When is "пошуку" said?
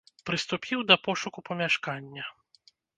1.09-1.39